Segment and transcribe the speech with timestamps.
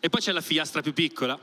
[0.00, 1.36] E poi c'è la figliastra più piccola.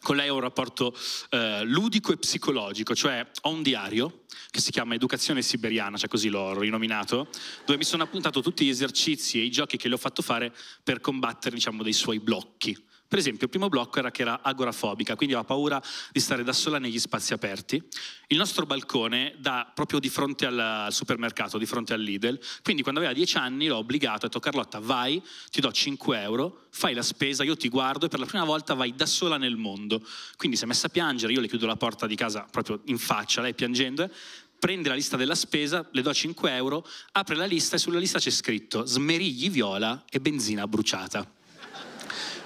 [0.00, 0.94] Con lei ho un rapporto
[1.28, 6.30] eh, ludico e psicologico, cioè ho un diario che si chiama Educazione Siberiana, cioè così
[6.30, 7.28] l'ho rinominato,
[7.66, 10.54] dove mi sono appuntato tutti gli esercizi e i giochi che le ho fatto fare
[10.82, 12.74] per combattere, diciamo, dei suoi blocchi.
[13.08, 15.82] Per esempio, il primo blocco era che era agorafobica, quindi aveva paura
[16.12, 17.82] di stare da sola negli spazi aperti.
[18.26, 22.38] Il nostro balcone dà proprio di fronte al supermercato, di fronte al Lidl.
[22.62, 26.66] Quindi quando aveva dieci anni l'ho obbligato, ho detto Carlotta vai, ti do 5 euro,
[26.68, 29.56] fai la spesa, io ti guardo e per la prima volta vai da sola nel
[29.56, 30.06] mondo.
[30.36, 32.98] Quindi si è messa a piangere, io le chiudo la porta di casa proprio in
[32.98, 34.10] faccia, lei piangendo,
[34.58, 38.18] prende la lista della spesa, le do 5 euro, apre la lista e sulla lista
[38.18, 41.36] c'è scritto smerigli viola e benzina bruciata.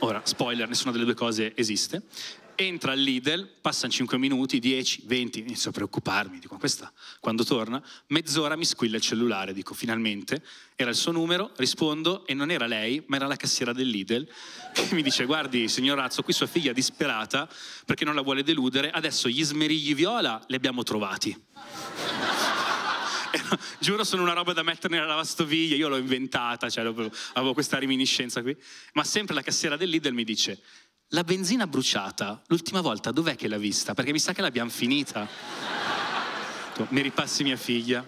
[0.00, 2.02] Ora, spoiler, nessuna delle due cose esiste.
[2.54, 7.82] Entra al Lidl, passano 5 minuti, 10, 20, inizio a preoccuparmi, dico, questa quando torna,
[8.08, 10.42] mezz'ora mi squilla il cellulare, dico, finalmente,
[10.74, 14.26] era il suo numero, rispondo e non era lei, ma era la cassiera del Lidl,
[14.72, 17.46] che mi dice, guardi signor Razzo, qui sua figlia è disperata
[17.84, 21.38] perché non la vuole deludere, adesso gli smerigli viola li abbiamo trovati.
[23.80, 28.42] giuro sono una roba da mettere nella lavastoviglie, io l'ho inventata, cioè, avevo questa reminiscenza
[28.42, 28.56] qui,
[28.94, 30.60] ma sempre la cassiera del Lidl mi dice,
[31.10, 33.94] la benzina bruciata, l'ultima volta dov'è che l'ha vista?
[33.94, 35.28] Perché mi sa che l'abbiamo finita.
[36.88, 38.06] Mi ripassi mia figlia,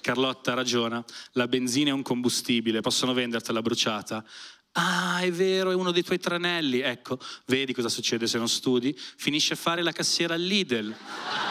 [0.00, 4.24] Carlotta ragiona, la benzina è un combustibile, possono vendertela bruciata.
[4.72, 6.80] Ah, è vero, è uno dei tuoi tranelli.
[6.80, 8.96] Ecco, vedi cosa succede se non studi?
[8.96, 10.94] Finisce a fare la cassiera al Lidl.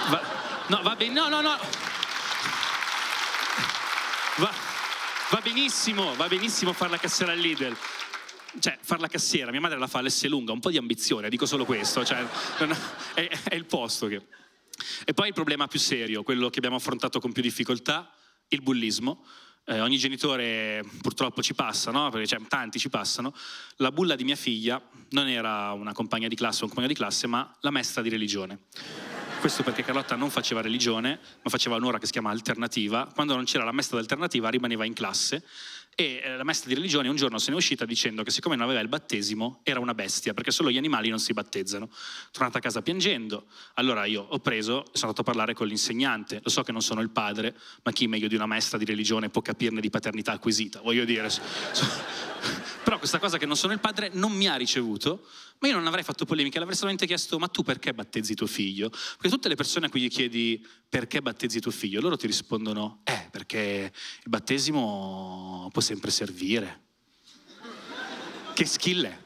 [0.09, 0.21] Va,
[0.67, 1.57] no, va bene, no, no, no.
[4.37, 4.53] Va,
[5.31, 7.75] va benissimo, va benissimo fare la cassiera al Lidl
[8.59, 11.65] cioè, far la cassiera, mia madre la fa lunga, un po' di ambizione, dico solo
[11.65, 12.25] questo, cioè,
[13.13, 14.21] è, è, il posto che...
[15.05, 18.11] E poi il problema più serio, quello che abbiamo affrontato con più difficoltà,
[18.49, 19.25] il bullismo.
[19.65, 22.09] Eh, ogni genitore purtroppo ci passa, no?
[22.09, 23.33] Perché cioè, tanti ci passano.
[23.77, 26.93] La bulla di mia figlia non era una compagna di classe o un compagno di
[26.93, 28.59] classe, ma la maestra di religione.
[29.39, 33.09] Questo perché Carlotta non faceva religione, ma faceva un'ora che si chiama alternativa.
[33.13, 35.43] Quando non c'era la maestra d'alternativa rimaneva in classe
[35.99, 38.55] e eh, la maestra di religione un giorno se ne è uscita dicendo che siccome
[38.55, 41.89] non aveva il battesimo era una bestia, perché solo gli animali non si battezzano.
[42.31, 46.39] Tornata a casa piangendo, allora io ho preso e sono andato a parlare con l'insegnante.
[46.43, 49.29] Lo so che non sono il padre, ma chi meglio di una maestra di religione
[49.29, 50.81] può capirne di paternità acquisita?
[50.81, 51.29] Voglio dire.
[52.87, 55.27] Però questa cosa che non sono il padre non mi ha ricevuto,
[55.59, 58.87] ma io non avrei fatto polemica, l'avrei solamente chiesto ma tu perché battezzi tuo figlio?
[58.87, 63.01] Perché tutte le persone a cui gli chiedi perché battezzi tuo figlio, loro ti rispondono
[63.03, 63.91] eh perché
[64.23, 66.83] il battesimo può sempre servire.
[68.53, 69.17] Che skill è?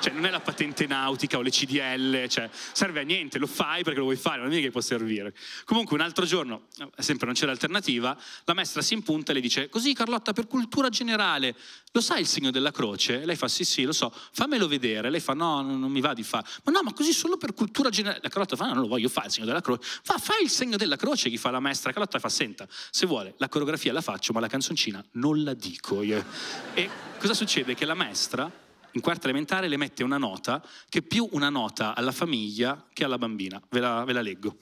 [0.00, 3.82] Cioè, non è la patente nautica o le CDL, cioè, serve a niente, lo fai
[3.82, 5.34] perché lo vuoi fare, non è che può servire.
[5.64, 9.40] Comunque, un altro giorno, eh, sempre non c'è l'alternativa, la maestra si impunta e le
[9.40, 11.54] dice: Così, Carlotta, per cultura generale,
[11.92, 13.20] lo sai il segno della croce?
[13.20, 15.10] E lei fa: Sì, sì, lo so, fammelo vedere.
[15.10, 16.46] Lei fa: No, non mi va di fare.
[16.64, 18.20] Ma no, ma così solo per cultura generale.
[18.22, 19.82] La Carlotta fa: No, non lo voglio fare il segno della croce.
[20.02, 21.92] Fa, fai il segno della croce, chi fa la maestra.
[21.92, 26.02] Carlotta fa: Senta, se vuole, la coreografia la faccio, ma la canzoncina non la dico.
[26.02, 26.24] Io.
[26.72, 26.88] E
[27.18, 27.74] cosa succede?
[27.74, 31.94] Che la maestra in quarta elementare le mette una nota che è più una nota
[31.94, 33.60] alla famiglia che alla bambina.
[33.70, 34.56] Ve la, ve la leggo.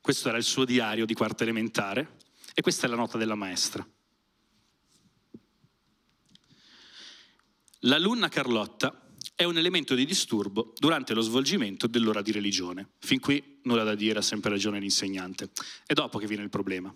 [0.00, 2.16] Questo era il suo diario di quarta elementare
[2.54, 3.86] e questa è la nota della maestra.
[7.80, 12.90] L'alunna Carlotta è un elemento di disturbo durante lo svolgimento dell'ora di religione.
[12.98, 15.50] Fin qui nulla da dire, ha sempre ragione l'insegnante.
[15.84, 16.92] È dopo che viene il problema.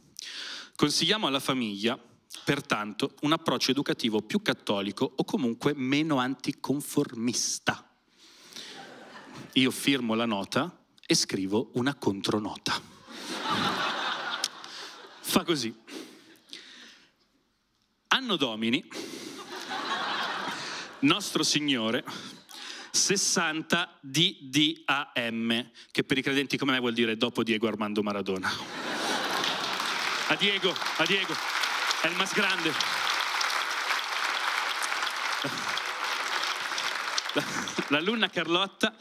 [0.75, 2.01] Consigliamo alla famiglia
[2.45, 7.89] pertanto un approccio educativo più cattolico o comunque meno anticonformista.
[9.55, 12.81] Io firmo la nota e scrivo una contronota.
[15.21, 15.75] Fa così.
[18.09, 18.85] Anno Domini,
[21.01, 22.05] nostro Signore,
[22.91, 28.51] 60 DDAM, che per i credenti come me vuol dire dopo Diego Armando Maradona.
[30.29, 31.35] A Diego, a Diego.
[32.03, 32.73] È il más grande.
[37.89, 38.95] L'alunna Carlotta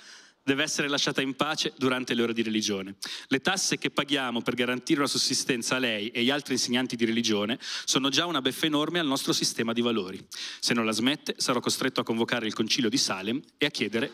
[0.44, 2.96] deve essere lasciata in pace durante le ore di religione.
[3.28, 7.06] Le tasse che paghiamo per garantire una sussistenza a lei e agli altri insegnanti di
[7.06, 10.28] religione sono già una beffa enorme al nostro sistema di valori.
[10.60, 14.12] Se non la smette, sarò costretto a convocare il concilio di Salem e a chiedere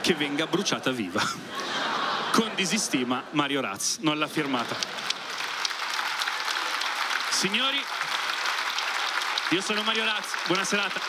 [0.00, 1.22] che venga bruciata viva.
[2.32, 5.01] Con disistima Mario Raz, non l'ha firmata.
[7.42, 7.84] Signori,
[9.50, 11.00] io sono Mario Razzi, buona serata.